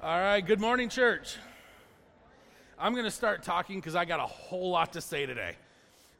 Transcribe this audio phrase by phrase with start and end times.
[0.00, 1.38] All right, good morning, church.
[2.78, 5.56] I'm going to start talking because I got a whole lot to say today.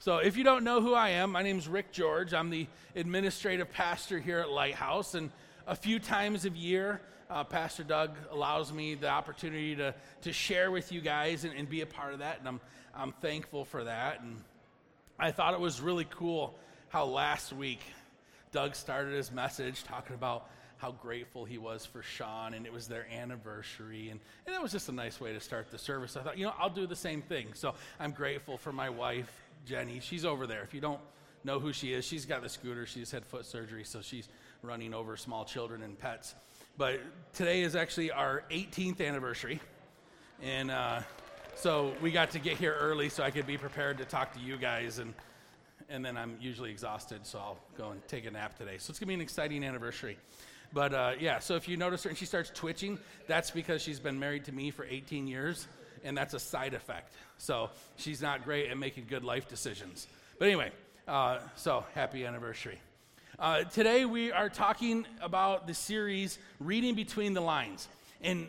[0.01, 2.35] So, if you don't know who I am, my name is Rick George.
[2.35, 5.30] I'm the administrative pastor here at Lighthouse, and
[5.69, 10.72] a few times a year, uh, Pastor Doug allows me the opportunity to, to share
[10.72, 12.60] with you guys and, and be a part of that, and I'm,
[12.97, 14.21] I'm thankful for that.
[14.22, 14.42] And
[15.21, 17.83] I thought it was really cool how last week
[18.51, 22.87] Doug started his message talking about how grateful he was for Sean, and it was
[22.87, 26.16] their anniversary, and, and it was just a nice way to start the service.
[26.16, 27.48] I thought, you know, I'll do the same thing.
[27.54, 29.30] So I'm grateful for my wife,
[29.66, 30.01] Jenny.
[30.01, 30.62] She's over there.
[30.62, 31.01] If you don't
[31.42, 32.87] know who she is, she's got the scooter.
[32.87, 34.28] She's had foot surgery, so she's
[34.62, 36.34] running over small children and pets.
[36.77, 37.01] But
[37.32, 39.60] today is actually our 18th anniversary,
[40.40, 41.01] and uh,
[41.56, 44.40] so we got to get here early so I could be prepared to talk to
[44.40, 45.12] you guys and
[45.90, 48.76] and then I'm usually exhausted, so I'll go and take a nap today.
[48.79, 50.18] So it's gonna be an exciting anniversary.
[50.72, 54.00] But uh, yeah, so if you notice her and she starts twitching, that's because she's
[54.00, 55.66] been married to me for 18 years,
[56.04, 57.12] and that's a side effect.
[57.38, 60.06] So she's not great at making good life decisions.
[60.38, 60.70] But anyway,
[61.06, 62.78] uh, so happy anniversary.
[63.38, 67.89] Uh, today we are talking about the series Reading Between the Lines.
[68.21, 68.48] And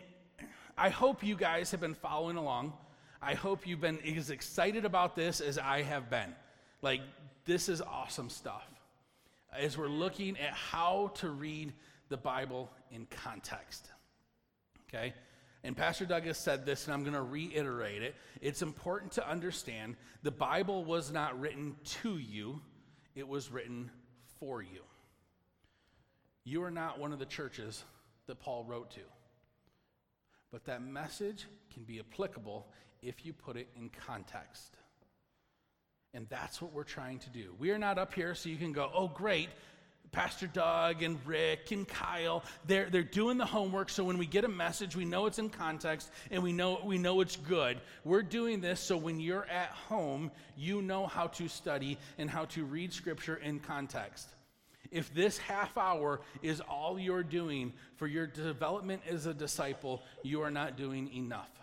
[0.76, 2.72] I hope you guys have been following along.
[3.22, 6.34] I hope you've been as excited about this as I have been.
[6.82, 7.02] Like,
[7.44, 8.66] this is awesome stuff.
[9.56, 11.72] As we're looking at how to read
[12.10, 13.88] the Bible in context.
[14.88, 15.14] Okay?
[15.64, 18.14] And Pastor Douglas said this, and I'm going to reiterate it.
[18.40, 22.60] It's important to understand the Bible was not written to you,
[23.14, 23.90] it was written
[24.38, 24.82] for you.
[26.44, 27.84] You are not one of the churches
[28.26, 29.00] that Paul wrote to.
[30.50, 32.66] But that message can be applicable
[33.02, 34.76] if you put it in context.
[36.12, 37.54] And that's what we're trying to do.
[37.58, 39.48] We are not up here so you can go, oh, great,
[40.12, 43.90] Pastor Doug and Rick and Kyle, they're, they're doing the homework.
[43.90, 46.98] So when we get a message, we know it's in context and we know, we
[46.98, 47.80] know it's good.
[48.04, 52.46] We're doing this so when you're at home, you know how to study and how
[52.46, 54.28] to read Scripture in context.
[54.90, 60.42] If this half hour is all you're doing for your development as a disciple, you
[60.42, 61.59] are not doing enough.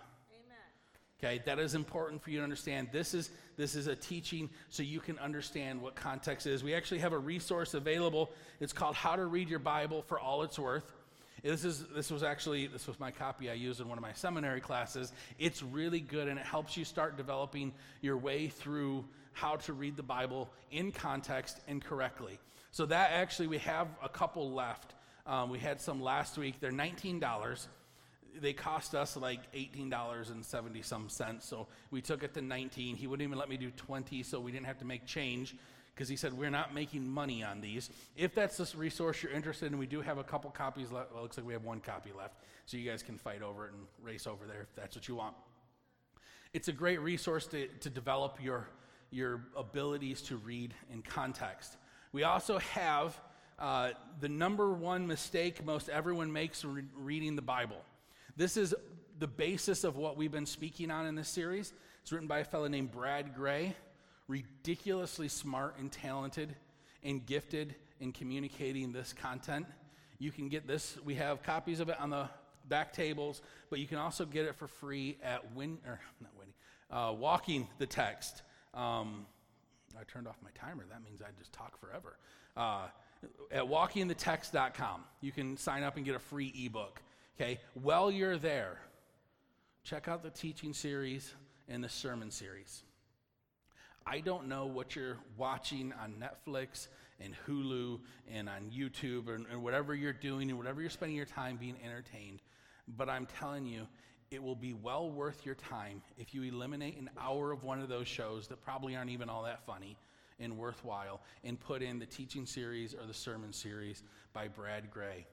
[1.20, 2.90] Okay, that is important for you to understand.
[2.92, 6.64] This is this is a teaching so you can understand what context is.
[6.64, 8.30] We actually have a resource available.
[8.60, 10.94] It's called How to Read Your Bible for All It's Worth.
[11.42, 14.14] This is this was actually this was my copy I used in one of my
[14.14, 15.12] seminary classes.
[15.40, 19.04] It's really good and it helps you start developing your way through
[19.34, 22.38] how to read the Bible in context and correctly.
[22.72, 24.94] So that actually we have a couple left.
[25.26, 26.60] Um, we had some last week.
[26.60, 27.68] They're nineteen dollars
[28.42, 31.48] they cost us like $18 and 70 some cents.
[31.48, 32.96] So we took it to 19.
[32.96, 35.56] He wouldn't even let me do 20, so we didn't have to make change
[35.94, 37.90] because he said we're not making money on these.
[38.16, 41.12] If that's this resource you're interested in, we do have a couple copies left.
[41.12, 43.66] Well, it looks like we have one copy left, so you guys can fight over
[43.66, 45.36] it and race over there if that's what you want.
[46.54, 48.70] It's a great resource to, to develop your,
[49.10, 51.78] your abilities to read in context.
[52.12, 53.20] We also have
[53.60, 57.82] uh, the number one mistake most everyone makes re- reading the Bible.
[58.38, 58.76] This is
[59.18, 61.74] the basis of what we've been speaking on in this series.
[62.04, 63.76] It's written by a fellow named Brad Gray,
[64.28, 66.56] ridiculously smart and talented
[67.02, 69.66] and gifted in communicating this content.
[70.20, 72.30] You can get this, we have copies of it on the
[72.70, 76.54] back tables, but you can also get it for free at Win, or not Winnie,
[76.92, 78.44] uh, Walking the Text.
[78.76, 79.26] Um,
[80.00, 80.86] I turned off my timer.
[80.92, 82.20] That means I just talk forever.
[82.56, 82.86] Uh,
[83.52, 87.02] at walkingthetext.com, you can sign up and get a free ebook.
[87.40, 88.80] Okay, while you're there,
[89.84, 91.36] check out the teaching series
[91.70, 92.82] and the sermon series.
[94.08, 96.88] I don't know what you're watching on Netflix
[97.20, 98.00] and Hulu
[98.34, 101.76] and on YouTube and, and whatever you're doing and whatever you're spending your time being
[101.86, 102.42] entertained,
[102.98, 103.88] but I'm telling you,
[104.32, 107.88] it will be well worth your time if you eliminate an hour of one of
[107.88, 109.96] those shows that probably aren't even all that funny
[110.40, 114.02] and worthwhile and put in the teaching series or the sermon series
[114.34, 115.28] by Brad Gray.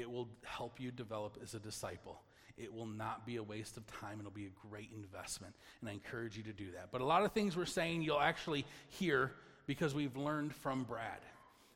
[0.00, 2.22] It will help you develop as a disciple.
[2.56, 4.18] It will not be a waste of time.
[4.18, 5.54] It'll be a great investment.
[5.80, 6.88] And I encourage you to do that.
[6.90, 9.32] But a lot of things we're saying you'll actually hear
[9.66, 11.20] because we've learned from Brad.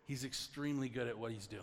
[0.06, 1.62] He's extremely good at what he's doing.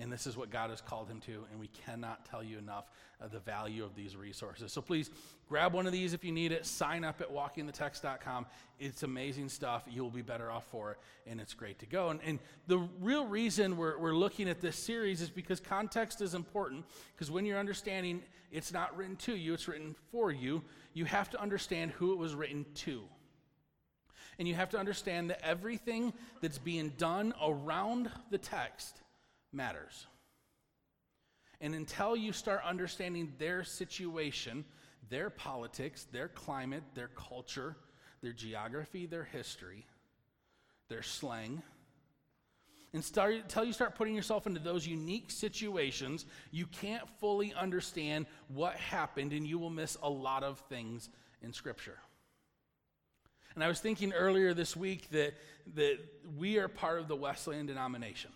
[0.00, 2.90] And this is what God has called him to, and we cannot tell you enough
[3.20, 4.72] of the value of these resources.
[4.72, 5.08] So please
[5.48, 6.66] grab one of these if you need it.
[6.66, 8.46] Sign up at walkingthetext.com.
[8.80, 9.84] It's amazing stuff.
[9.88, 10.98] You'll be better off for it,
[11.28, 12.08] and it's great to go.
[12.08, 16.34] And, and the real reason we're, we're looking at this series is because context is
[16.34, 18.20] important, because when you're understanding
[18.50, 20.60] it's not written to you, it's written for you,
[20.92, 23.02] you have to understand who it was written to.
[24.40, 29.03] And you have to understand that everything that's being done around the text
[29.54, 30.06] matters.
[31.60, 34.64] And until you start understanding their situation,
[35.08, 37.76] their politics, their climate, their culture,
[38.22, 39.86] their geography, their history,
[40.88, 41.62] their slang,
[42.92, 48.26] and start, until you start putting yourself into those unique situations, you can't fully understand
[48.48, 51.08] what happened and you will miss a lot of things
[51.42, 51.98] in Scripture.
[53.54, 55.34] And I was thinking earlier this week that,
[55.74, 55.98] that
[56.36, 58.30] we are part of the Wesleyan denomination.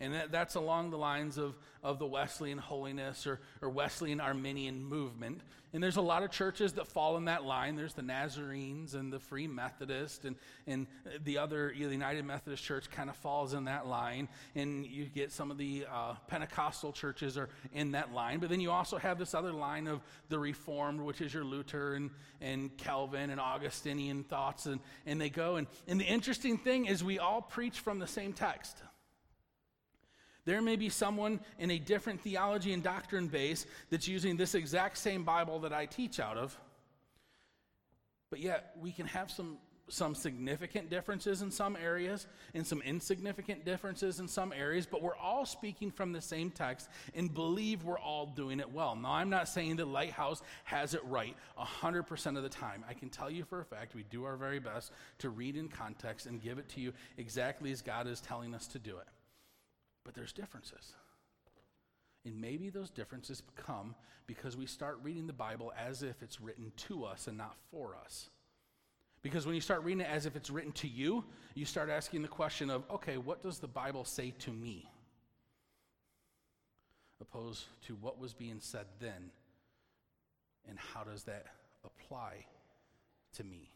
[0.00, 4.82] And that, that's along the lines of, of the Wesleyan holiness or, or Wesleyan Arminian
[4.82, 5.42] movement.
[5.72, 7.76] And there's a lot of churches that fall in that line.
[7.76, 10.34] There's the Nazarenes and the Free Methodist, and,
[10.66, 10.88] and
[11.22, 14.28] the other, you know, the United Methodist Church kind of falls in that line.
[14.56, 18.40] And you get some of the uh, Pentecostal churches are in that line.
[18.40, 21.94] But then you also have this other line of the Reformed, which is your Luther
[21.94, 22.10] and,
[22.40, 24.66] and Calvin and Augustinian thoughts.
[24.66, 25.56] And, and they go.
[25.56, 28.82] And, and the interesting thing is, we all preach from the same text.
[30.44, 34.98] There may be someone in a different theology and doctrine base that's using this exact
[34.98, 36.58] same Bible that I teach out of,
[38.30, 39.58] but yet we can have some,
[39.88, 45.16] some significant differences in some areas and some insignificant differences in some areas, but we're
[45.16, 48.96] all speaking from the same text and believe we're all doing it well.
[48.96, 52.84] Now, I'm not saying that Lighthouse has it right 100% of the time.
[52.88, 55.68] I can tell you for a fact we do our very best to read in
[55.68, 59.06] context and give it to you exactly as God is telling us to do it.
[60.04, 60.94] But there's differences.
[62.24, 63.94] And maybe those differences come
[64.26, 67.96] because we start reading the Bible as if it's written to us and not for
[68.04, 68.28] us.
[69.22, 71.24] Because when you start reading it as if it's written to you,
[71.54, 74.88] you start asking the question of, okay, what does the Bible say to me?
[77.20, 79.30] Opposed to what was being said then,
[80.68, 81.46] and how does that
[81.84, 82.46] apply
[83.36, 83.70] to me?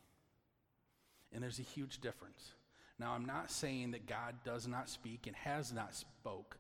[1.32, 2.52] And there's a huge difference.
[2.98, 6.56] Now, I'm not saying that God does not speak and has not spoke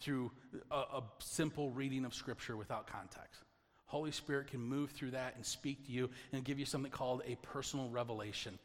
[0.00, 0.30] through
[0.70, 3.42] a, a, simple reading of Scripture without context.
[3.86, 7.22] Holy Spirit can move through that and speak to you and give you something called
[7.26, 8.58] a personal revelation.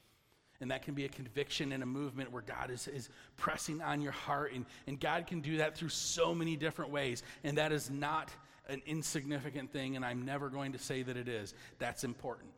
[0.62, 4.02] And that can be a conviction and a movement where God is, is pressing on
[4.02, 4.54] your heart.
[4.54, 7.24] And, and God can do that through so many different ways.
[7.44, 8.32] And that is not
[8.70, 11.54] an insignificant thing, and I'm never going to say that it is.
[11.78, 12.50] That's important.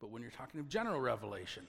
[0.00, 1.66] But when you're talking of general revelation,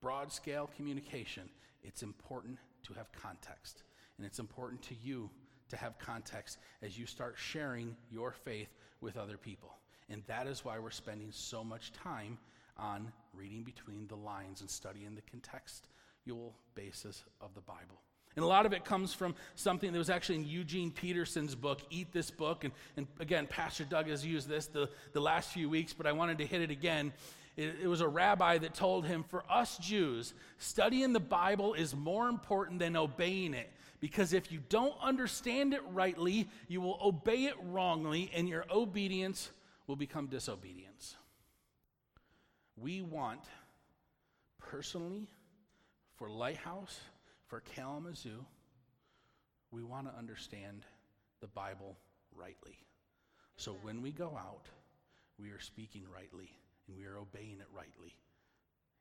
[0.00, 1.48] broad scale communication,
[1.82, 3.82] it's important to have context.
[4.16, 5.30] And it's important to you
[5.68, 8.68] to have context as you start sharing your faith
[9.00, 9.74] with other people.
[10.08, 12.38] And that is why we're spending so much time
[12.76, 18.00] on reading between the lines and studying the contextual basis of the Bible.
[18.36, 21.80] And a lot of it comes from something that was actually in Eugene Peterson's book,
[21.90, 22.62] Eat This Book.
[22.62, 26.12] And, and again, Pastor Doug has used this the, the last few weeks, but I
[26.12, 27.12] wanted to hit it again.
[27.58, 31.94] It, it was a rabbi that told him, For us Jews, studying the Bible is
[31.94, 33.68] more important than obeying it.
[33.98, 39.50] Because if you don't understand it rightly, you will obey it wrongly, and your obedience
[39.88, 41.16] will become disobedience.
[42.76, 43.40] We want,
[44.60, 45.26] personally,
[46.14, 47.00] for Lighthouse,
[47.48, 48.44] for Kalamazoo,
[49.72, 50.84] we want to understand
[51.40, 51.96] the Bible
[52.36, 52.78] rightly.
[53.56, 54.66] So when we go out,
[55.40, 56.52] we are speaking rightly
[56.88, 58.16] and we are obeying it rightly.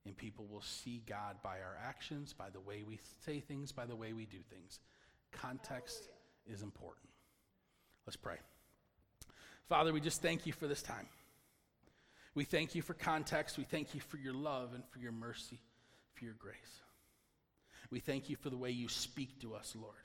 [0.05, 3.85] And people will see God by our actions, by the way we say things, by
[3.85, 4.79] the way we do things.
[5.31, 6.09] Context
[6.45, 7.09] is important.
[8.05, 8.37] Let's pray.
[9.67, 11.07] Father, we just thank you for this time.
[12.35, 13.57] We thank you for context.
[13.57, 15.59] We thank you for your love and for your mercy,
[16.13, 16.81] for your grace.
[17.89, 19.95] We thank you for the way you speak to us, Lord.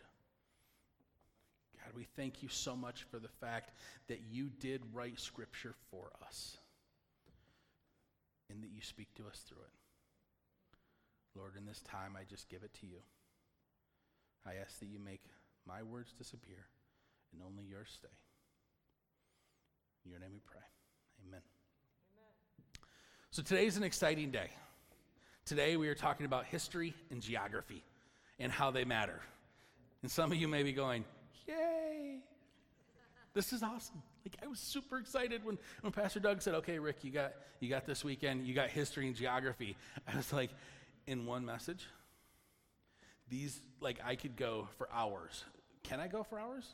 [1.76, 3.70] God, we thank you so much for the fact
[4.08, 6.56] that you did write scripture for us
[8.52, 11.38] and that you speak to us through it.
[11.38, 12.98] Lord, in this time, I just give it to you.
[14.44, 15.22] I ask that you make
[15.66, 16.66] my words disappear
[17.32, 18.08] and only yours stay.
[20.04, 20.60] In your name we pray.
[21.26, 21.40] Amen.
[21.40, 22.82] Amen.
[23.30, 24.50] So today's an exciting day.
[25.46, 27.82] Today we are talking about history and geography
[28.38, 29.20] and how they matter.
[30.02, 31.04] And some of you may be going,
[31.46, 32.18] Yay!
[33.34, 34.02] This is awesome.
[34.24, 37.68] Like I was super excited when, when Pastor Doug said, "Okay, Rick, you got you
[37.68, 38.46] got this weekend.
[38.46, 40.50] You got history and geography." I was like,
[41.06, 41.86] in one message.
[43.28, 45.44] These like I could go for hours.
[45.82, 46.66] Can I go for hours?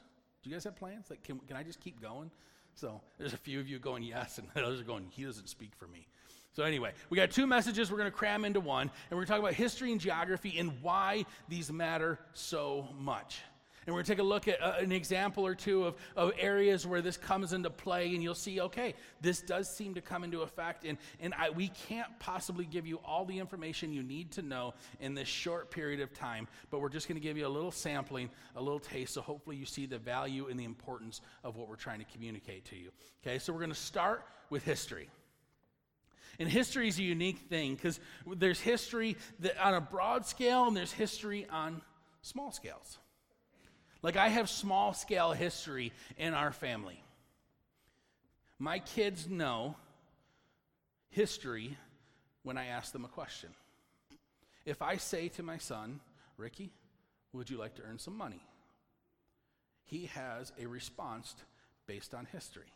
[0.43, 1.11] Do you guys have plans?
[1.11, 2.31] Like, can can I just keep going?
[2.75, 5.07] So there's a few of you going yes, and others are going.
[5.11, 6.07] He doesn't speak for me.
[6.53, 9.27] So anyway, we got two messages we're going to cram into one, and we're going
[9.27, 13.41] to talk about history and geography and why these matter so much.
[13.89, 16.33] And we're going to take a look at uh, an example or two of, of
[16.39, 18.93] areas where this comes into play, and you'll see, okay,
[19.23, 20.85] this does seem to come into effect.
[20.85, 24.75] And, and I, we can't possibly give you all the information you need to know
[25.01, 27.71] in this short period of time, but we're just going to give you a little
[27.71, 31.67] sampling, a little taste, so hopefully you see the value and the importance of what
[31.67, 32.91] we're trying to communicate to you.
[33.27, 35.09] Okay, so we're going to start with history.
[36.39, 38.01] And history is a unique thing because
[38.37, 39.17] there's history
[39.59, 41.81] on a broad scale and there's history on
[42.21, 42.99] small scales.
[44.03, 47.03] Like, I have small scale history in our family.
[48.59, 49.77] My kids know
[51.11, 51.77] history
[52.43, 53.51] when I ask them a question.
[54.65, 56.01] If I say to my son,
[56.37, 56.71] Ricky,
[57.33, 58.43] would you like to earn some money?
[59.85, 61.35] He has a response
[61.87, 62.73] based on history.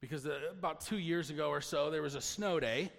[0.00, 2.92] Because uh, about two years ago or so, there was a snow day,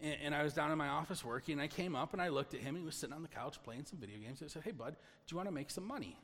[0.00, 2.28] and, and, I was down in my office working, and I came up and I
[2.28, 4.42] looked at him, and he was sitting on the couch playing some video games.
[4.44, 6.18] I said, Hey, bud, do you want to make some money?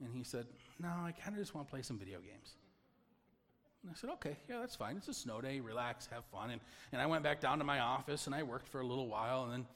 [0.00, 0.46] And he said,
[0.80, 2.54] No, I kind of just want to play some video games.
[3.82, 4.96] And I said, Okay, yeah, that's fine.
[4.96, 6.50] It's a snow day, relax, have fun.
[6.50, 6.60] And,
[6.92, 9.44] and I went back down to my office, and I worked for a little while,
[9.44, 9.66] and then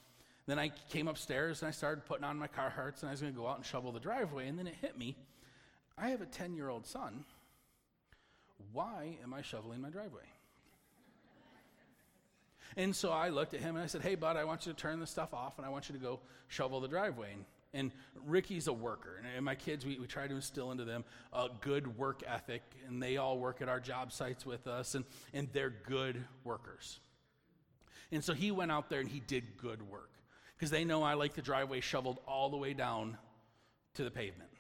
[0.48, 3.34] then I came upstairs and I started putting on my Carhartts and I was going
[3.34, 4.48] to go out and shovel the driveway.
[4.48, 5.14] And then it hit me
[6.00, 7.24] I have a 10 year old son.
[8.72, 10.22] Why am I shoveling my driveway?
[12.78, 14.78] And so I looked at him and I said, Hey, bud, I want you to
[14.78, 17.32] turn the stuff off and I want you to go shovel the driveway.
[17.32, 17.44] And,
[17.74, 17.90] and
[18.24, 19.20] Ricky's a worker.
[19.36, 22.62] And my kids, we, we try to instill into them a good work ethic.
[22.86, 25.04] And they all work at our job sites with us, and,
[25.34, 27.00] and they're good workers.
[28.12, 30.12] And so he went out there and he did good work
[30.56, 33.18] because they know I like the driveway shoveled all the way down
[33.94, 34.50] to the pavement.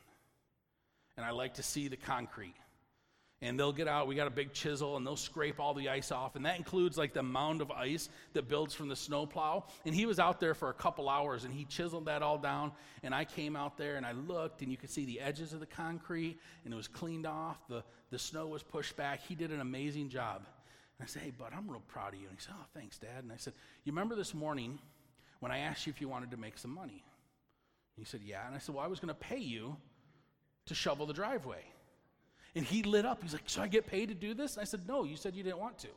[1.16, 2.56] And I like to see the concrete.
[3.40, 6.10] And they'll get out, we got a big chisel, and they'll scrape all the ice
[6.10, 6.34] off.
[6.34, 9.64] And that includes like the mound of ice that builds from the snowplow.
[9.86, 12.72] And he was out there for a couple hours and he chiseled that all down.
[13.04, 15.60] And I came out there and I looked, and you could see the edges of
[15.60, 17.58] the concrete, and it was cleaned off.
[17.68, 19.20] The, the snow was pushed back.
[19.20, 20.46] He did an amazing job.
[20.98, 22.26] And I said, Hey, bud, I'm real proud of you.
[22.26, 23.22] And he said, Oh, thanks, Dad.
[23.22, 23.52] And I said,
[23.84, 24.80] You remember this morning
[25.38, 27.04] when I asked you if you wanted to make some money.
[27.96, 28.44] And he said, Yeah.
[28.46, 29.76] And I said, Well, I was going to pay you
[30.66, 31.62] to shovel the driveway.
[32.54, 33.22] And he lit up.
[33.22, 34.54] He's like, Should I get paid to do this?
[34.54, 35.88] And I said, No, you said you didn't want to.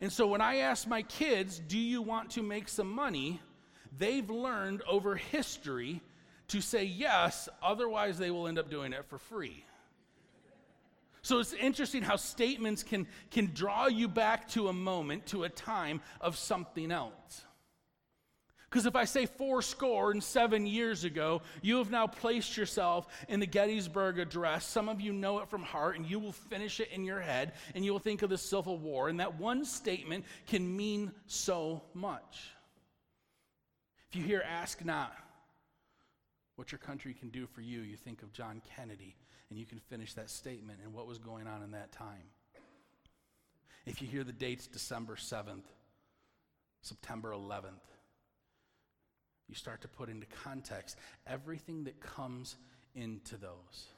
[0.00, 3.40] And so when I ask my kids, Do you want to make some money?
[3.96, 6.00] They've learned over history
[6.48, 9.64] to say yes, otherwise, they will end up doing it for free.
[11.22, 15.48] So it's interesting how statements can, can draw you back to a moment, to a
[15.48, 17.44] time of something else.
[18.74, 23.06] Because if I say four score and seven years ago, you have now placed yourself
[23.28, 24.66] in the Gettysburg Address.
[24.66, 27.52] Some of you know it from heart, and you will finish it in your head,
[27.76, 29.08] and you will think of the Civil War.
[29.08, 32.48] And that one statement can mean so much.
[34.10, 35.14] If you hear, ask not
[36.56, 39.14] what your country can do for you, you think of John Kennedy
[39.50, 42.24] and you can finish that statement and what was going on in that time.
[43.86, 45.62] If you hear the dates December 7th,
[46.82, 47.93] September 11th,
[49.48, 50.96] you start to put into context
[51.26, 52.56] everything that comes
[52.94, 53.88] into those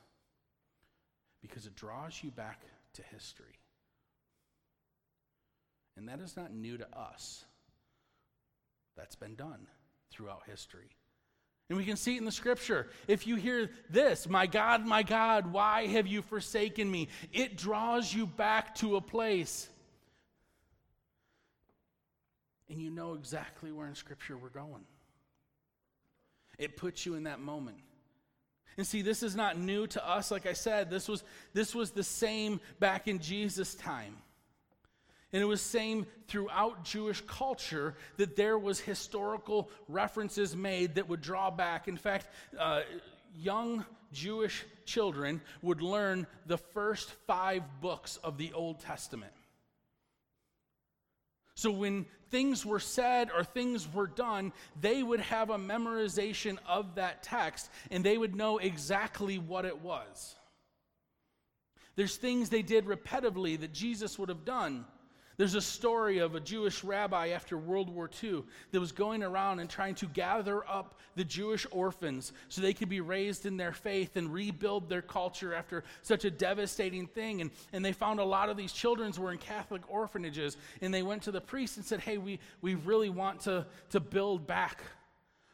[1.41, 2.63] because it draws you back
[2.95, 3.59] to history.
[5.97, 7.45] And that is not new to us,
[8.97, 9.67] that's been done
[10.11, 10.91] throughout history.
[11.69, 12.89] And we can see it in the scripture.
[13.09, 17.09] If you hear this, my God, my God, why have you forsaken me?
[17.33, 19.69] It draws you back to a place.
[22.69, 24.85] And you know exactly where in scripture we're going.
[26.59, 27.79] It puts you in that moment.
[28.77, 30.31] And see, this is not new to us.
[30.31, 34.17] Like I said, this was, this was the same back in Jesus' time.
[35.33, 41.21] And it was same throughout Jewish culture that there was historical references made that would
[41.21, 41.89] draw back.
[41.89, 42.83] In fact, uh,
[43.35, 49.33] young Jewish children would learn the first five books of the Old Testament.
[51.57, 56.97] So when things were said or things were done, they would have a memorization of
[56.97, 60.37] that text and they would know exactly what it was.
[61.97, 64.85] There's things they did repetitively that Jesus would have done.
[65.37, 69.61] There's a story of a Jewish rabbi after World War II that was going around
[69.61, 73.73] and trying to gather up the Jewish orphans so they could be raised in their
[73.73, 77.43] faith and rebuild their culture after such a devastating thing.
[77.43, 80.57] And, and they found a lot of these children were in Catholic orphanages.
[80.81, 84.01] And they went to the priest and said, Hey, we, we really want to, to
[84.01, 84.83] build back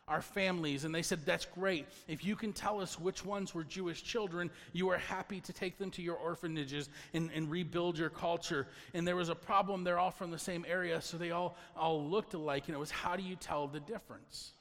[0.08, 0.84] our families.
[0.84, 1.86] And they said, That's great.
[2.08, 5.78] If you can tell us which ones were Jewish children, you are happy to take
[5.78, 8.66] them to your orphanages and, and rebuild your culture.
[8.94, 9.84] And there was a problem.
[9.84, 12.64] They're all from the same area, so they all, all looked alike.
[12.66, 14.52] And it was, How do you tell the difference?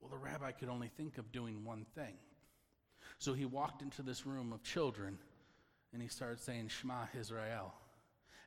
[0.00, 2.14] Well, the rabbi could only think of doing one thing.
[3.18, 5.18] So he walked into this room of children
[5.92, 7.74] and he started saying, Shema Israel.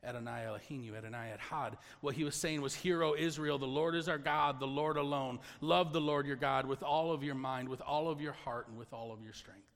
[0.03, 1.74] Adonai Eloheinu, Adonai Echad.
[2.01, 4.98] What he was saying was, Hear, O Israel, the Lord is our God, the Lord
[4.98, 5.39] alone.
[5.62, 8.68] Love the Lord your God with all of your mind, with all of your heart,
[8.70, 9.68] and with all of your strength.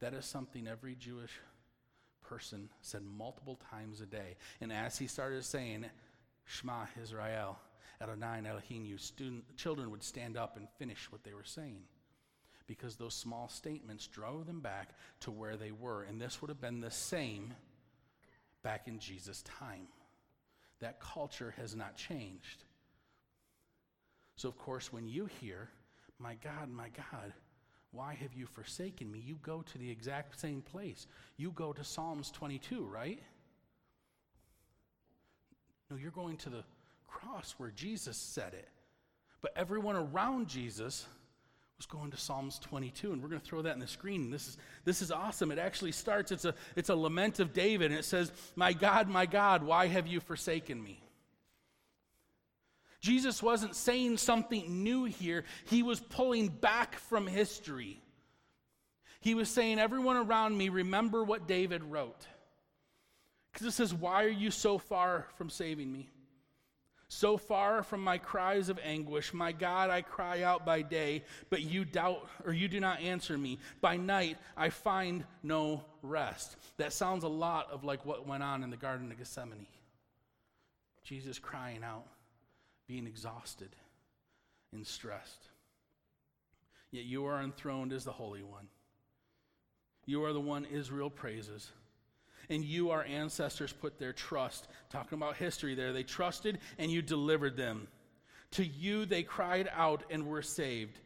[0.00, 1.32] That is something every Jewish
[2.22, 4.36] person said multiple times a day.
[4.60, 5.86] And as he started saying,
[6.44, 7.58] Shema Israel,
[8.00, 11.82] Adonai Eloheinu, student, children would stand up and finish what they were saying
[12.68, 14.90] because those small statements drove them back
[15.20, 16.02] to where they were.
[16.02, 17.54] And this would have been the same
[18.68, 19.88] back in Jesus' time.
[20.80, 22.64] That culture has not changed.
[24.36, 25.70] So, of course, when you hear,
[26.18, 27.32] My God, my God,
[27.92, 29.22] why have you forsaken me?
[29.24, 31.06] You go to the exact same place.
[31.38, 33.22] You go to Psalms 22, right?
[35.90, 36.64] No, you're going to the
[37.06, 38.68] cross where Jesus said it.
[39.40, 41.06] But everyone around Jesus
[41.78, 44.30] was going to Psalms 22, and we're going to throw that in the screen.
[44.30, 45.52] This is, this is awesome.
[45.52, 49.08] It actually starts, it's a, it's a lament of David, and it says, My God,
[49.08, 51.00] my God, why have you forsaken me?
[53.00, 58.02] Jesus wasn't saying something new here, he was pulling back from history.
[59.20, 62.26] He was saying, Everyone around me, remember what David wrote.
[63.52, 66.08] Because it says, Why are you so far from saving me?
[67.08, 71.62] So far from my cries of anguish, my God, I cry out by day, but
[71.62, 73.58] you doubt or you do not answer me.
[73.80, 76.56] By night, I find no rest.
[76.76, 79.66] That sounds a lot of like what went on in the Garden of Gethsemane.
[81.02, 82.04] Jesus crying out,
[82.86, 83.70] being exhausted
[84.72, 85.48] and stressed.
[86.90, 88.68] Yet you are enthroned as the Holy One.
[90.04, 91.70] You are the one Israel praises
[92.50, 94.68] and you, our ancestors, put their trust.
[94.90, 97.88] Talking about history there, they trusted and you delivered them.
[98.52, 100.98] To you they cried out and were saved.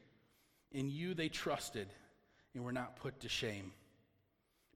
[0.72, 1.88] In you they trusted
[2.54, 3.72] and were not put to shame.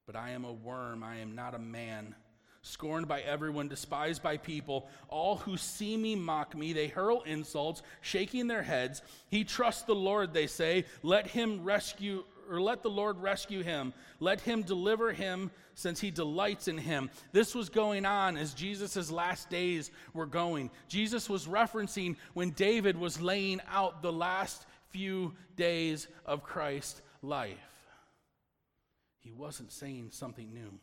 [0.06, 2.14] But I am a worm, I am not a man.
[2.62, 4.88] Scorned by everyone, despised by people.
[5.08, 6.72] All who see me mock me.
[6.72, 9.02] They hurl insults, shaking their heads.
[9.28, 10.84] He trusts the Lord, they say.
[11.04, 13.92] Let him rescue or let the Lord rescue him.
[14.20, 17.10] Let him deliver him since he delights in him.
[17.32, 20.70] This was going on as Jesus' last days were going.
[20.88, 27.56] Jesus was referencing when David was laying out the last few days of Christ's life.
[29.18, 30.78] He wasn't saying something new.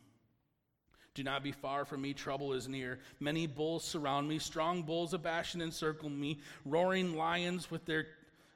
[1.14, 2.98] Do not be far from me, trouble is near.
[3.20, 8.08] Many bulls surround me, strong bulls of Bashan encircle me, roaring lions with their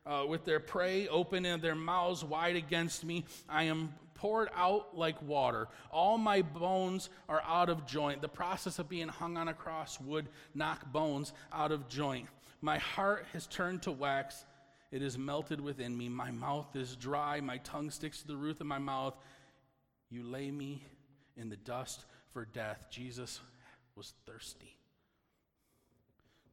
[0.07, 3.25] uh, with their prey open and their mouths wide against me.
[3.49, 5.69] I am poured out like water.
[5.91, 8.21] All my bones are out of joint.
[8.21, 12.27] The process of being hung on a cross would knock bones out of joint.
[12.61, 14.45] My heart has turned to wax.
[14.91, 16.09] It is melted within me.
[16.09, 17.41] My mouth is dry.
[17.41, 19.15] My tongue sticks to the roof of my mouth.
[20.11, 20.83] You lay me
[21.37, 22.87] in the dust for death.
[22.91, 23.41] Jesus
[23.95, 24.78] was thirsty.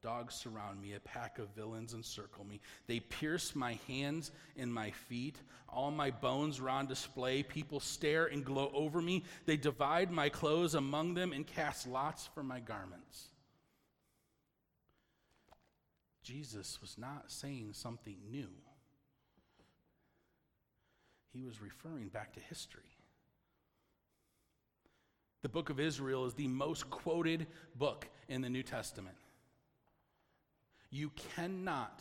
[0.05, 2.61] Dogs surround me, a pack of villains encircle me.
[2.85, 5.37] They pierce my hands and my feet.
[5.67, 7.41] All my bones are on display.
[7.41, 9.23] People stare and gloat over me.
[9.47, 13.29] They divide my clothes among them and cast lots for my garments.
[16.21, 18.49] Jesus was not saying something new,
[21.33, 22.83] he was referring back to history.
[25.41, 29.15] The book of Israel is the most quoted book in the New Testament.
[30.95, 31.99] You cannot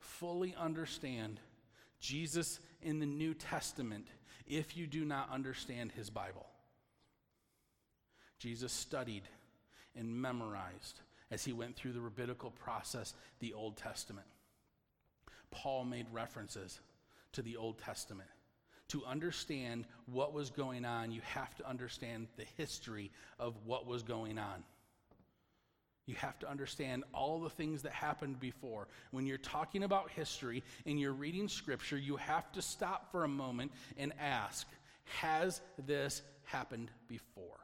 [0.00, 1.38] fully understand
[2.00, 4.08] Jesus in the New Testament
[4.48, 6.44] if you do not understand his Bible.
[8.40, 9.22] Jesus studied
[9.94, 10.98] and memorized
[11.30, 14.26] as he went through the rabbinical process, the Old Testament.
[15.52, 16.80] Paul made references
[17.30, 18.28] to the Old Testament.
[18.88, 24.02] To understand what was going on, you have to understand the history of what was
[24.02, 24.64] going on.
[26.06, 28.86] You have to understand all the things that happened before.
[29.10, 33.28] When you're talking about history and you're reading scripture, you have to stop for a
[33.28, 34.66] moment and ask
[35.20, 37.58] Has this happened before?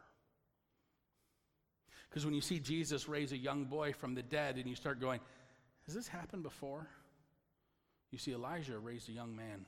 [2.10, 5.00] Because when you see Jesus raise a young boy from the dead and you start
[5.00, 5.20] going,
[5.86, 6.88] Has this happened before?
[8.10, 9.64] You see Elijah raised a young man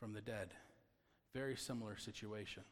[0.00, 0.48] from the dead.
[1.34, 2.64] Very similar situation.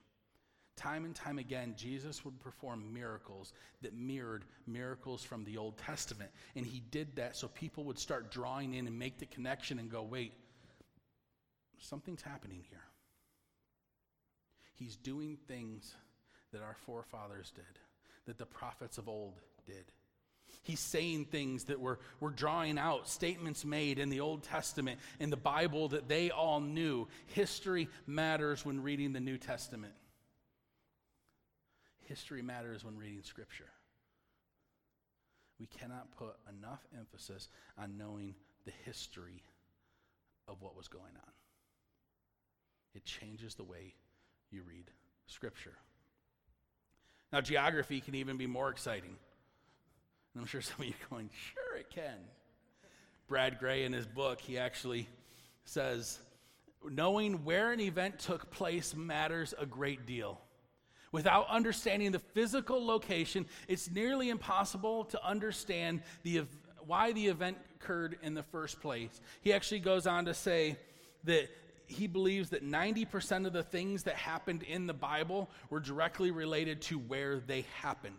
[0.76, 6.30] Time and time again, Jesus would perform miracles that mirrored miracles from the Old Testament.
[6.56, 9.88] And he did that so people would start drawing in and make the connection and
[9.88, 10.32] go, wait,
[11.78, 12.82] something's happening here.
[14.74, 15.94] He's doing things
[16.52, 17.64] that our forefathers did,
[18.26, 19.84] that the prophets of old did.
[20.62, 25.30] He's saying things that were, were drawing out statements made in the Old Testament, in
[25.30, 27.06] the Bible that they all knew.
[27.26, 29.92] History matters when reading the New Testament.
[32.06, 33.70] History matters when reading Scripture.
[35.58, 39.42] We cannot put enough emphasis on knowing the history
[40.48, 41.32] of what was going on.
[42.94, 43.94] It changes the way
[44.50, 44.90] you read
[45.26, 45.74] Scripture.
[47.32, 49.16] Now, geography can even be more exciting.
[50.34, 52.18] And I'm sure some of you are going, sure it can.
[53.26, 55.08] Brad Gray, in his book, he actually
[55.64, 56.18] says,
[56.88, 60.40] knowing where an event took place matters a great deal.
[61.14, 66.42] Without understanding the physical location, it's nearly impossible to understand the,
[66.88, 69.20] why the event occurred in the first place.
[69.40, 70.76] He actually goes on to say
[71.22, 71.50] that
[71.86, 76.82] he believes that 90% of the things that happened in the Bible were directly related
[76.82, 78.16] to where they happened.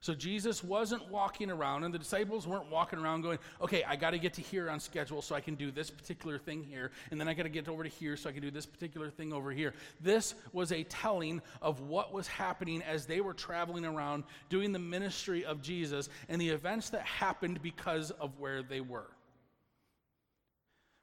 [0.00, 4.10] So Jesus wasn't walking around, and the disciples weren't walking around going, okay, I got
[4.10, 7.20] to get to here on schedule so I can do this particular thing here, and
[7.20, 9.32] then I got to get over to here so I can do this particular thing
[9.32, 9.74] over here.
[10.00, 14.78] This was a telling of what was happening as they were traveling around doing the
[14.78, 19.10] ministry of Jesus and the events that happened because of where they were.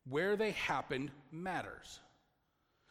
[0.08, 2.00] Where they happened matters.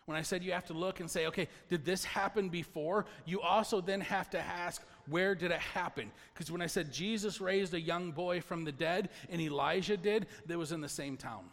[0.06, 3.06] When I said you have to look and say, okay, did this happen before?
[3.24, 6.10] You also then have to ask, where did it happen?
[6.32, 10.26] Because when I said Jesus raised a young boy from the dead and Elijah did,
[10.46, 11.44] that was in the same town.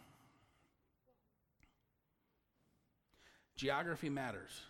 [3.56, 4.62] Geography matters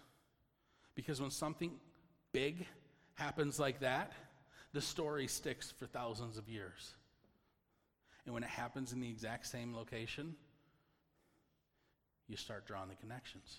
[0.94, 1.72] because when something
[2.32, 2.66] big
[3.14, 4.12] happens like that,
[4.72, 6.94] the story sticks for thousands of years.
[8.24, 10.34] And when it happens in the exact same location,
[12.28, 13.58] you start drawing the connections.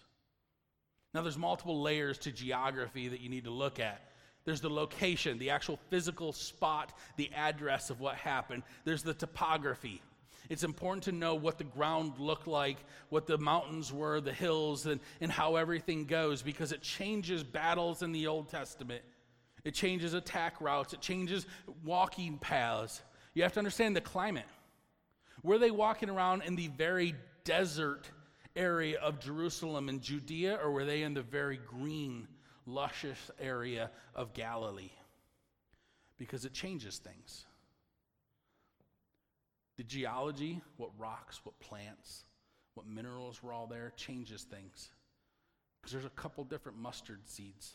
[1.13, 4.01] Now, there's multiple layers to geography that you need to look at.
[4.45, 8.63] There's the location, the actual physical spot, the address of what happened.
[8.83, 10.01] There's the topography.
[10.49, 12.77] It's important to know what the ground looked like,
[13.09, 18.01] what the mountains were, the hills, and, and how everything goes because it changes battles
[18.01, 19.01] in the Old Testament.
[19.63, 21.45] It changes attack routes, it changes
[21.85, 23.01] walking paths.
[23.33, 24.45] You have to understand the climate.
[25.41, 28.09] Were they walking around in the very desert
[28.55, 32.27] area of Jerusalem and Judea, or were they in the very green
[32.65, 34.91] luscious area of Galilee
[36.17, 37.45] because it changes things.
[39.77, 42.25] The geology, what rocks, what plants,
[42.75, 44.91] what minerals were all there, changes things.
[45.81, 47.73] Because there's a couple different mustard seeds.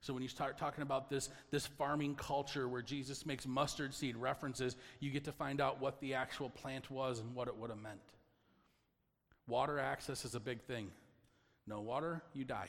[0.00, 4.16] So when you start talking about this, this farming culture where Jesus makes mustard seed
[4.16, 7.70] references, you get to find out what the actual plant was and what it would
[7.70, 8.00] have meant.
[9.46, 10.90] Water access is a big thing.
[11.68, 12.68] No water, you die.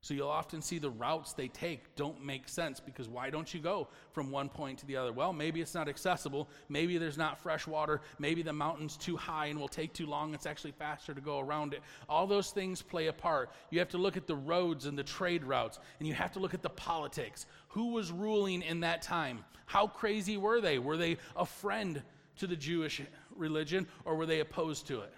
[0.00, 3.58] So you'll often see the routes they take don't make sense because why don't you
[3.58, 5.12] go from one point to the other?
[5.12, 6.48] Well, maybe it's not accessible.
[6.68, 8.00] Maybe there's not fresh water.
[8.18, 10.34] Maybe the mountain's too high and will take too long.
[10.34, 11.82] It's actually faster to go around it.
[12.08, 13.50] All those things play a part.
[13.70, 16.38] You have to look at the roads and the trade routes, and you have to
[16.38, 17.46] look at the politics.
[17.70, 19.44] Who was ruling in that time?
[19.66, 20.78] How crazy were they?
[20.78, 22.02] Were they a friend
[22.36, 23.02] to the Jewish
[23.34, 25.12] religion or were they opposed to it?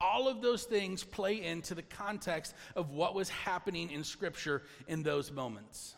[0.00, 5.02] All of those things play into the context of what was happening in Scripture in
[5.02, 5.94] those moments.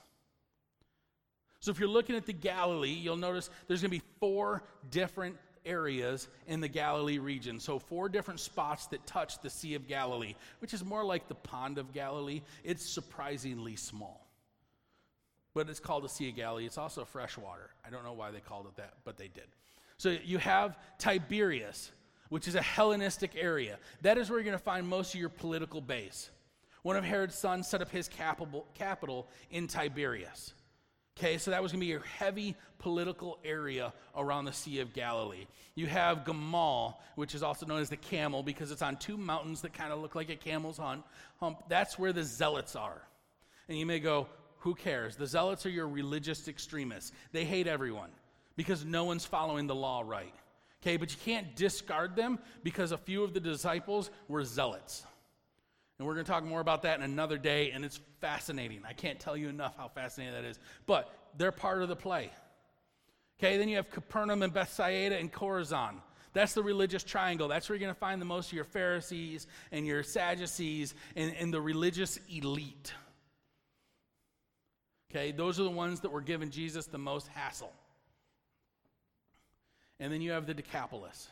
[1.60, 5.36] So, if you're looking at the Galilee, you'll notice there's going to be four different
[5.66, 7.58] areas in the Galilee region.
[7.58, 11.34] So, four different spots that touch the Sea of Galilee, which is more like the
[11.34, 12.42] Pond of Galilee.
[12.62, 14.24] It's surprisingly small.
[15.54, 16.66] But it's called the Sea of Galilee.
[16.66, 17.70] It's also freshwater.
[17.84, 19.46] I don't know why they called it that, but they did.
[19.96, 21.90] So, you have Tiberias
[22.28, 23.78] which is a Hellenistic area.
[24.02, 26.30] That is where you're going to find most of your political base.
[26.82, 30.52] One of Herod's sons set up his capital, in Tiberias.
[31.18, 34.92] Okay, so that was going to be your heavy political area around the Sea of
[34.92, 35.46] Galilee.
[35.74, 39.62] You have Gamal, which is also known as the camel because it's on two mountains
[39.62, 41.64] that kind of look like a camel's hump.
[41.68, 43.02] That's where the zealots are.
[43.68, 44.28] And you may go,
[44.60, 45.16] who cares?
[45.16, 47.10] The zealots are your religious extremists.
[47.32, 48.10] They hate everyone
[48.56, 50.34] because no one's following the law right.
[50.82, 55.04] Okay, but you can't discard them because a few of the disciples were zealots.
[55.98, 58.82] And we're going to talk more about that in another day, and it's fascinating.
[58.88, 60.60] I can't tell you enough how fascinating that is.
[60.86, 62.30] But they're part of the play.
[63.38, 65.94] Okay, then you have Capernaum and Bethsaida and Chorazin.
[66.32, 67.48] That's the religious triangle.
[67.48, 71.34] That's where you're going to find the most of your Pharisees and your Sadducees and,
[71.38, 72.92] and the religious elite.
[75.10, 77.72] Okay, those are the ones that were giving Jesus the most hassle.
[80.00, 81.28] And then you have the Decapolis.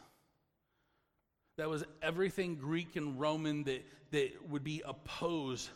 [1.57, 5.71] That was everything Greek and Roman that, that would be opposed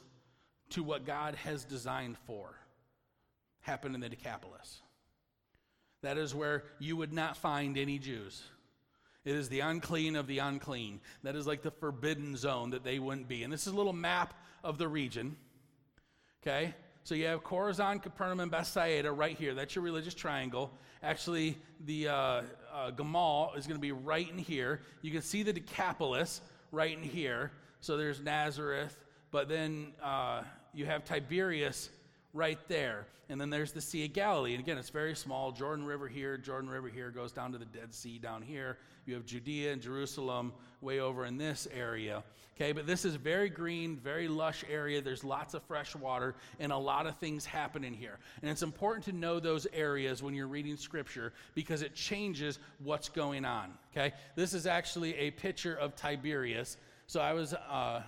[0.70, 2.54] to what God has designed for
[3.60, 4.80] happened in the Decapolis.
[6.02, 8.42] That is where you would not find any Jews.
[9.24, 11.00] It is the unclean of the unclean.
[11.22, 13.42] That is like the forbidden zone that they wouldn't be.
[13.42, 15.36] And this is a little map of the region.
[16.42, 16.74] Okay?
[17.04, 19.54] So you have Chorazin, Capernaum, and Bethsaida right here.
[19.54, 20.70] That's your religious triangle.
[21.02, 22.42] Actually, the uh, uh,
[22.90, 24.82] Gamal is going to be right in here.
[25.02, 26.40] You can see the Decapolis
[26.72, 27.52] right in here.
[27.80, 28.96] So there's Nazareth,
[29.30, 30.42] but then uh,
[30.74, 31.88] you have Tiberias
[32.32, 33.06] right there.
[33.28, 34.54] And then there's the Sea of Galilee.
[34.54, 35.52] And again, it's very small.
[35.52, 38.76] Jordan River here, Jordan River here goes down to the Dead Sea down here.
[39.06, 42.24] You have Judea and Jerusalem way over in this area.
[42.56, 45.00] Okay, but this is very green, very lush area.
[45.00, 48.18] There's lots of fresh water and a lot of things happening here.
[48.42, 53.08] And it's important to know those areas when you're reading scripture because it changes what's
[53.08, 53.72] going on.
[53.96, 56.76] Okay, this is actually a picture of Tiberias.
[57.06, 57.54] So I was.
[57.54, 58.02] Uh,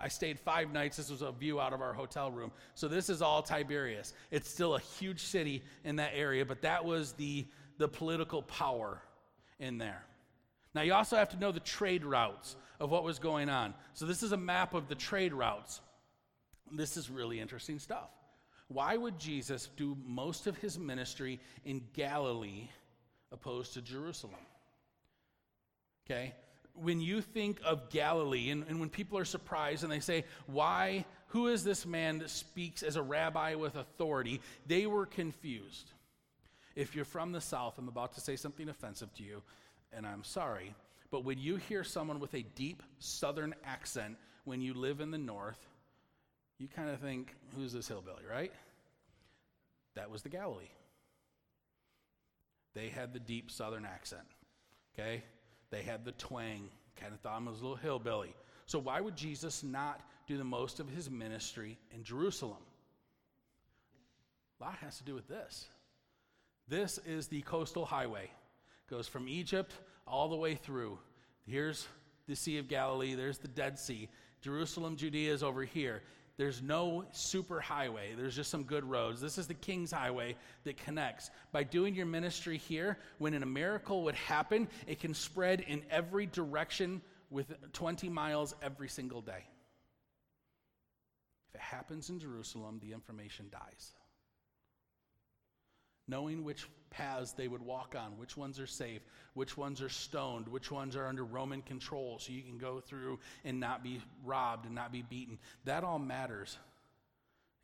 [0.00, 0.96] I stayed five nights.
[0.96, 2.50] This was a view out of our hotel room.
[2.74, 4.14] So this is all Tiberias.
[4.30, 7.46] It's still a huge city in that area, but that was the,
[7.78, 9.02] the political power
[9.58, 10.02] in there.
[10.74, 13.74] Now, you also have to know the trade routes of what was going on.
[13.92, 15.80] So, this is a map of the trade routes.
[16.72, 18.10] This is really interesting stuff.
[18.68, 22.68] Why would Jesus do most of his ministry in Galilee
[23.32, 24.36] opposed to Jerusalem?
[26.06, 26.34] Okay?
[26.82, 31.04] When you think of Galilee, and, and when people are surprised and they say, Why,
[31.28, 34.40] who is this man that speaks as a rabbi with authority?
[34.66, 35.90] They were confused.
[36.76, 39.42] If you're from the South, I'm about to say something offensive to you
[39.92, 40.74] and I'm sorry,
[41.10, 45.18] but when you hear someone with a deep southern accent when you live in the
[45.18, 45.58] north,
[46.58, 48.52] you kind of think, who's this hillbilly, right?
[49.96, 50.70] That was the Galilee.
[52.74, 54.22] They had the deep southern accent,
[54.94, 55.24] okay?
[55.70, 56.68] They had the twang,
[57.00, 58.34] kind of thought him was a little hillbilly.
[58.66, 62.62] So, why would Jesus not do the most of his ministry in Jerusalem?
[64.60, 65.66] A lot has to do with this.
[66.68, 68.30] This is the coastal highway
[68.90, 69.72] goes from Egypt
[70.06, 70.98] all the way through.
[71.46, 71.86] Here's
[72.26, 74.08] the Sea of Galilee, there's the Dead Sea.
[74.40, 76.02] Jerusalem, Judea is over here.
[76.40, 78.14] There's no super highway.
[78.16, 79.20] There's just some good roads.
[79.20, 81.30] This is the King's Highway that connects.
[81.52, 86.24] By doing your ministry here, when a miracle would happen, it can spread in every
[86.24, 89.44] direction with 20 miles every single day.
[91.50, 93.92] If it happens in Jerusalem, the information dies
[96.10, 99.00] knowing which paths they would walk on, which ones are safe,
[99.34, 103.20] which ones are stoned, which ones are under Roman control, so you can go through
[103.44, 105.38] and not be robbed and not be beaten.
[105.64, 106.58] That all matters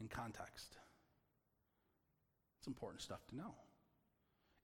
[0.01, 0.77] in context.
[2.61, 3.55] It's important stuff to know.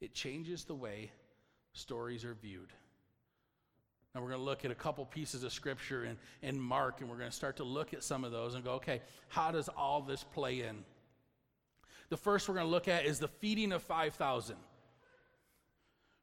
[0.01, 1.11] It changes the way
[1.73, 2.73] stories are viewed.
[4.15, 7.09] Now, we're going to look at a couple pieces of scripture in, in Mark, and
[7.09, 9.71] we're going to start to look at some of those and go, okay, how does
[9.75, 10.85] all this play in?
[12.13, 14.57] The first we're going to look at is the feeding of 5,000.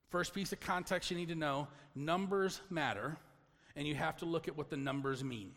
[0.10, 3.18] First piece of context you need to know numbers matter,
[3.76, 5.54] and you have to look at what the numbers mean.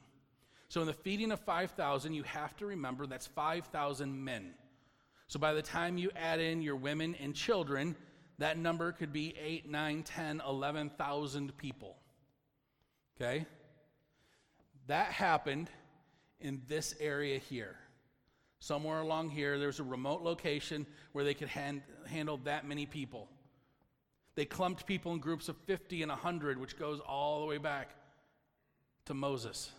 [0.69, 4.55] So, in the feeding of 5,000, you have to remember that's 5,000 men.
[5.27, 7.95] So, by the time you add in your women and children,
[8.39, 11.99] that number could be 8, 9, 10, 11,000 people.
[13.21, 13.45] Okay?
[14.87, 15.69] That happened
[16.41, 17.77] in this area here.
[18.63, 23.29] Somewhere along here, there's a remote location where they could hand, handle that many people.
[24.37, 27.91] They clumped people in groups of 50 and 100, which goes all the way back
[29.07, 29.73] to Moses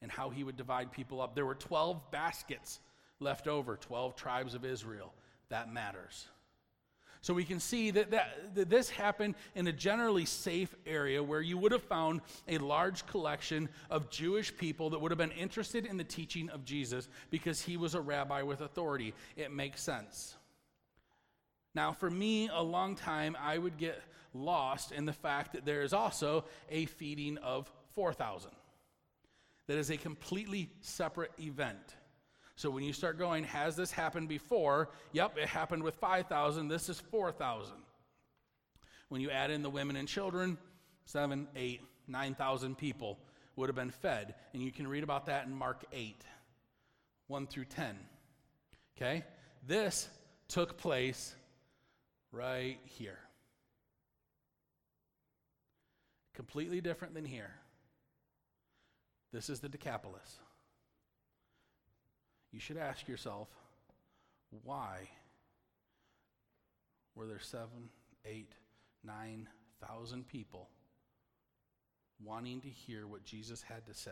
[0.00, 1.36] and how he would divide people up.
[1.36, 2.80] There were 12 baskets
[3.20, 5.14] left over, 12 tribes of Israel.
[5.48, 6.26] That matters.
[7.22, 11.40] So we can see that, that, that, this happened in a generally safe area where
[11.40, 15.86] you would have found a large collection of Jewish people that would have been interested
[15.86, 19.14] in the teaching of Jesus because he was a rabbi with authority.
[19.36, 20.34] It makes sense.
[21.76, 24.02] Now, for me, a long time, I would get
[24.34, 28.50] lost in the fact that there is also a feeding of 4,000.
[29.68, 31.94] That is a completely separate event.
[32.62, 34.90] So when you start going, has this happened before?
[35.10, 36.68] Yep, it happened with 5,000.
[36.68, 37.74] This is 4,000.
[39.08, 40.56] When you add in the women and children,
[41.04, 43.18] seven, eight, 9,000 people
[43.56, 44.36] would have been fed.
[44.52, 46.14] And you can read about that in Mark 8,
[47.26, 47.98] 1 through 10.
[48.96, 49.24] Okay?
[49.66, 50.08] This
[50.46, 51.34] took place
[52.30, 53.18] right here.
[56.32, 57.50] Completely different than here.
[59.32, 60.38] This is the Decapolis
[62.52, 63.48] you should ask yourself
[64.64, 65.08] why
[67.14, 67.88] were there seven,
[68.26, 68.52] eight,
[69.02, 69.48] nine
[69.80, 70.68] thousand people
[72.22, 74.10] wanting to hear what Jesus had to say?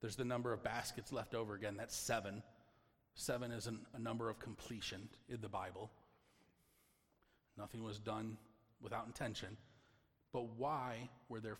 [0.00, 2.42] There's the number of baskets left over again, that's seven.
[3.14, 5.90] Seven is an, a number of completion in the Bible.
[7.56, 8.36] Nothing was done
[8.80, 9.56] without intention.
[10.32, 11.58] But why were there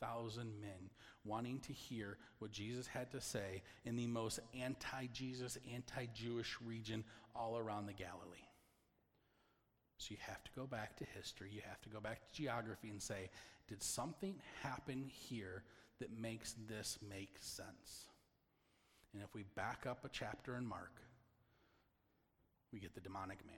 [0.00, 0.90] 4,000 men
[1.24, 6.56] wanting to hear what Jesus had to say in the most anti Jesus, anti Jewish
[6.64, 7.04] region
[7.34, 8.46] all around the Galilee?
[9.98, 12.90] So you have to go back to history, you have to go back to geography
[12.90, 13.30] and say,
[13.68, 15.62] did something happen here
[16.00, 18.06] that makes this make sense?
[19.14, 21.00] And if we back up a chapter in Mark,
[22.72, 23.56] we get the demonic man.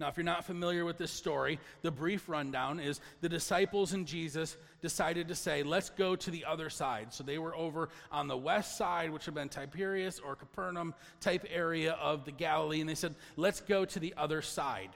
[0.00, 4.06] Now, if you're not familiar with this story, the brief rundown is the disciples and
[4.06, 7.12] Jesus decided to say, let's go to the other side.
[7.12, 11.46] So they were over on the west side, which had been Tiberias or Capernaum type
[11.48, 14.90] area of the Galilee, and they said, let's go to the other side.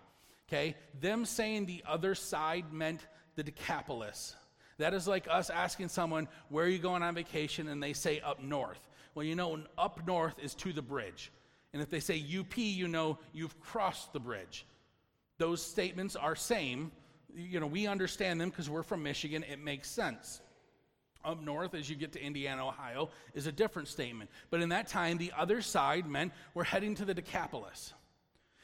[0.48, 0.74] Okay?
[1.00, 3.06] Them saying the other side meant
[3.36, 4.34] the Decapolis.
[4.78, 7.68] That is like us asking someone, where are you going on vacation?
[7.68, 8.80] And they say up north.
[9.14, 11.30] Well, you know, up north is to the bridge.
[11.72, 14.64] And if they say UP, you know you've crossed the bridge.
[15.38, 16.92] Those statements are same.
[17.34, 19.44] You know, we understand them because we're from Michigan.
[19.50, 20.40] It makes sense.
[21.24, 24.30] Up north, as you get to Indiana, Ohio, is a different statement.
[24.50, 27.92] But in that time, the other side meant we're heading to the Decapolis.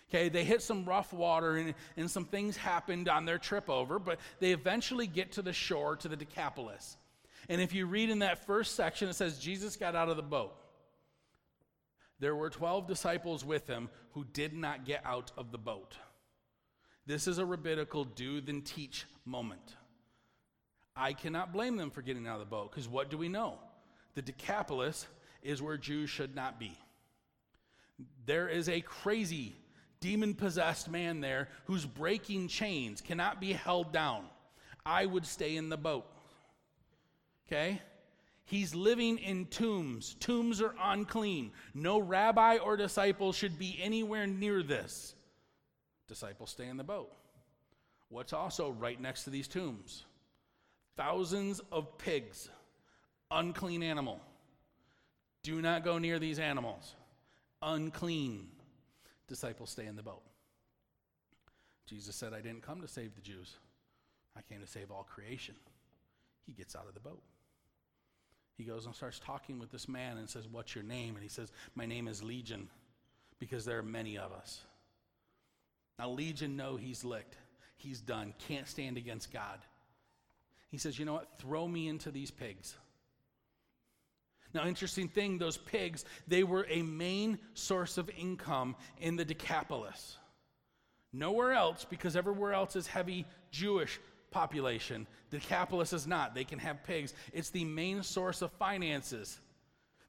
[0.08, 3.98] Okay, they hit some rough water and, and some things happened on their trip over,
[3.98, 6.96] but they eventually get to the shore, to the Decapolis.
[7.48, 10.22] And if you read in that first section, it says Jesus got out of the
[10.22, 10.54] boat.
[12.20, 15.96] There were 12 disciples with him who did not get out of the boat.
[17.06, 19.76] This is a rabbinical do then teach moment.
[20.96, 23.58] I cannot blame them for getting out of the boat because what do we know?
[24.14, 25.06] The Decapolis
[25.42, 26.78] is where Jews should not be.
[28.26, 29.56] There is a crazy,
[30.00, 34.24] demon possessed man there who's breaking chains, cannot be held down.
[34.86, 36.06] I would stay in the boat.
[37.46, 37.80] Okay?
[38.44, 40.16] He's living in tombs.
[40.20, 41.52] Tombs are unclean.
[41.74, 45.14] No rabbi or disciple should be anywhere near this.
[46.08, 47.12] Disciples stay in the boat.
[48.08, 50.04] What's also right next to these tombs?
[50.96, 52.48] Thousands of pigs,
[53.30, 54.20] unclean animal.
[55.42, 56.94] Do not go near these animals.
[57.62, 58.48] Unclean.
[59.26, 60.22] Disciples stay in the boat.
[61.86, 63.56] Jesus said, I didn't come to save the Jews,
[64.36, 65.54] I came to save all creation.
[66.46, 67.22] He gets out of the boat.
[68.56, 71.14] He goes and starts talking with this man and says, What's your name?
[71.14, 72.68] And he says, My name is Legion,
[73.38, 74.60] because there are many of us.
[75.98, 77.36] Now, Legion know he's licked.
[77.76, 78.34] He's done.
[78.48, 79.58] Can't stand against God.
[80.70, 81.38] He says, You know what?
[81.38, 82.74] Throw me into these pigs.
[84.52, 90.16] Now, interesting thing, those pigs, they were a main source of income in the Decapolis.
[91.12, 95.06] Nowhere else, because everywhere else is heavy Jewish population.
[95.30, 96.34] The Decapolis is not.
[96.34, 97.14] They can have pigs.
[97.32, 99.40] It's the main source of finances.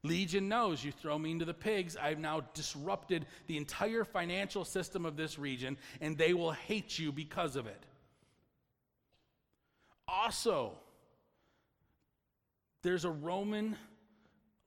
[0.02, 5.04] Legion knows you throw me into the pigs, I've now disrupted the entire financial system
[5.04, 7.82] of this region, and they will hate you because of it.
[10.06, 10.72] Also,
[12.82, 13.76] there's a Roman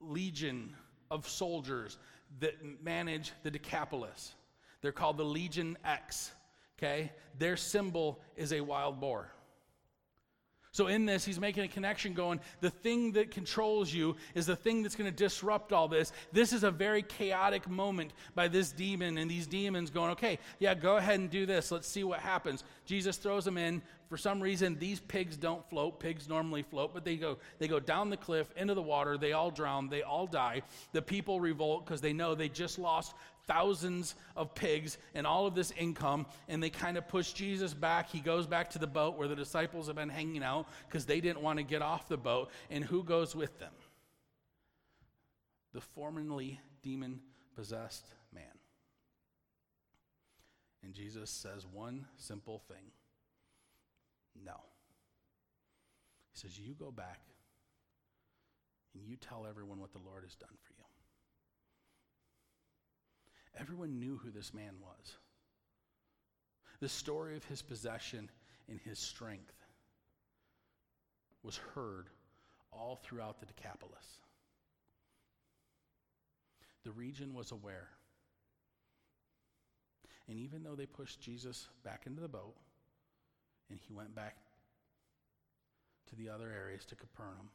[0.02, 0.76] legion
[1.10, 1.98] of soldiers
[2.39, 4.34] that manage the Decapolis.
[4.82, 6.32] They're called the Legion X.
[6.78, 7.12] Okay?
[7.38, 9.32] Their symbol is a wild boar.
[10.72, 14.56] So, in this, he's making a connection going, the thing that controls you is the
[14.56, 16.12] thing that's going to disrupt all this.
[16.32, 20.76] This is a very chaotic moment by this demon and these demons going, okay, yeah,
[20.76, 21.72] go ahead and do this.
[21.72, 22.64] Let's see what happens.
[22.86, 23.82] Jesus throws them in.
[24.10, 26.00] For some reason, these pigs don't float.
[26.00, 29.19] Pigs normally float, but they go, they go down the cliff into the water.
[29.19, 29.88] They all drown.
[29.88, 30.63] They all die.
[30.93, 33.13] The people revolt because they know they just lost
[33.45, 38.10] thousands of pigs and all of this income, and they kind of push Jesus back.
[38.10, 41.22] He goes back to the boat where the disciples have been hanging out because they
[41.22, 42.50] didn't want to get off the boat.
[42.72, 43.74] And who goes with them?
[45.74, 47.19] The formerly demon
[47.56, 48.43] possessed man.
[50.84, 52.91] And Jesus says one simple thing
[54.46, 54.60] no.
[56.32, 57.22] He says, You go back
[58.94, 60.84] and you tell everyone what the Lord has done for you.
[63.60, 65.15] Everyone knew who this man was.
[66.80, 68.30] The story of his possession
[68.70, 69.54] and his strength
[71.44, 72.08] was heard
[72.72, 74.20] all throughout the Decapolis.
[76.84, 77.90] The region was aware.
[80.27, 82.56] And even though they pushed Jesus back into the boat
[83.70, 84.36] and he went back
[86.10, 87.50] to the other areas, to Capernaum,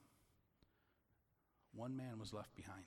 [1.75, 2.85] one man was left behind.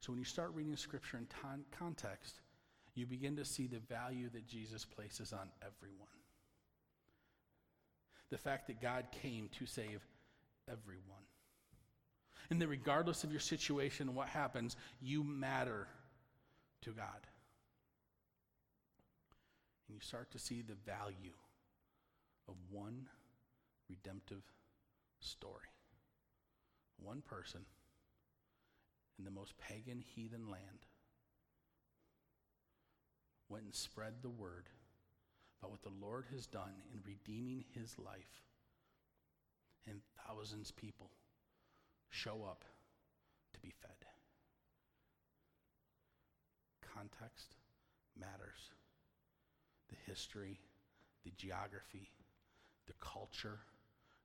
[0.00, 2.40] So when you start reading scripture in ton- context,
[2.94, 6.08] you begin to see the value that Jesus places on everyone.
[8.30, 10.00] The fact that God came to save
[10.70, 11.24] everyone.
[12.50, 15.86] and that regardless of your situation and what happens, you matter
[16.82, 17.26] to God.
[19.88, 21.32] And you start to see the value
[22.48, 23.08] of one
[23.88, 24.42] redemptive
[25.20, 25.68] story.
[26.98, 27.62] One person
[29.18, 30.86] in the most pagan heathen land
[33.48, 34.68] went and spread the word
[35.60, 38.42] about what the Lord has done in redeeming his life.
[39.86, 41.10] And thousands of people
[42.10, 42.64] show up
[43.54, 43.90] to be fed.
[46.94, 47.56] Context
[48.18, 48.70] matters.
[49.88, 50.60] The history,
[51.24, 52.10] the geography,
[52.86, 53.58] the culture,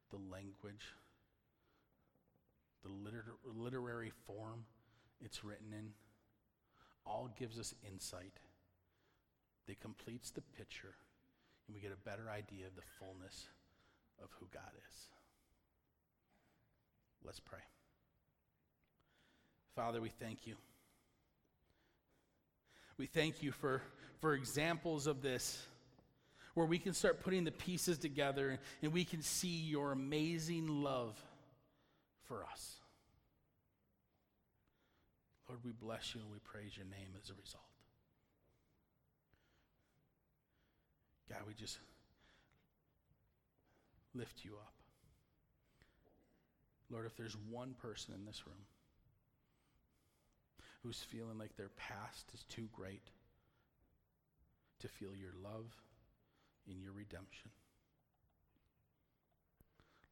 [0.10, 0.95] the language,
[2.84, 4.66] the liter- literary form
[5.24, 5.89] it's written in,
[7.05, 8.39] all gives us insight
[9.68, 10.95] that completes the picture,
[11.68, 13.47] and we get a better idea of the fullness
[14.22, 15.10] of who God is.
[17.26, 17.60] Let's pray.
[19.76, 20.55] Father, we thank you.
[22.97, 23.82] We thank you for,
[24.22, 25.68] for examples of this
[26.58, 31.16] where we can start putting the pieces together and we can see your amazing love
[32.24, 32.78] for us.
[35.47, 37.62] Lord, we bless you and we praise your name as a result.
[41.30, 41.78] God, we just
[44.16, 44.74] lift you up.
[46.89, 48.66] Lord, if there's one person in this room
[50.82, 53.12] who's feeling like their past is too great
[54.80, 55.72] to feel your love
[56.70, 57.51] in your redemption.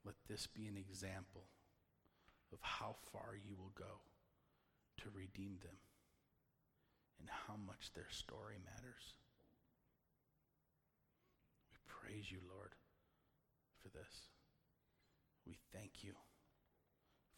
[0.05, 1.45] Let this be an example
[2.53, 3.99] of how far you will go
[5.01, 5.77] to redeem them
[7.19, 9.17] and how much their story matters.
[11.71, 12.75] We praise you, Lord,
[13.81, 14.29] for this.
[15.45, 16.13] We thank you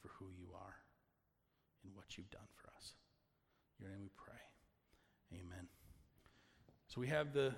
[0.01, 0.75] for who you are
[1.83, 2.93] and what you've done for us.
[3.79, 4.43] In your name we pray.
[5.33, 5.67] Amen.
[6.87, 7.53] So we have the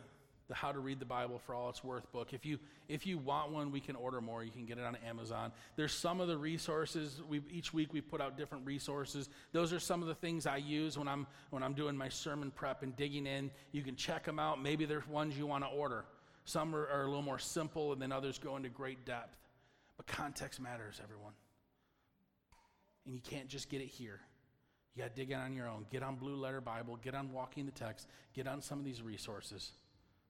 [0.50, 2.34] the How to Read the Bible for All It's Worth book.
[2.34, 2.58] If you
[2.89, 4.43] if you want one, we can order more.
[4.43, 5.52] You can get it on Amazon.
[5.76, 7.22] There's some of the resources.
[7.30, 9.30] We each week we put out different resources.
[9.54, 12.52] Those are some of the things I use when I'm when I'm doing my sermon
[12.52, 13.52] prep and digging in.
[13.72, 14.62] You can check them out.
[14.62, 16.04] Maybe there's ones you want to order.
[16.45, 19.38] Some are, are a little more simple, and then others go into great depth.
[19.97, 21.34] But context matters, everyone.
[23.06, 24.20] And you can't just get it here.
[24.95, 25.86] You got to dig in on your own.
[25.91, 26.97] Get on Blue Letter Bible.
[27.04, 28.08] Get on Walking the Text.
[28.34, 29.74] Get on some of these resources.